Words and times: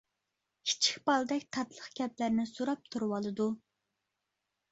كىچىك 0.69 0.95
بالىدەك 1.09 1.43
تاتلىق 1.57 1.91
گەپلەرنى 1.99 2.45
سوراپ 2.53 2.89
تۇرۇۋالىدۇ. 2.95 3.49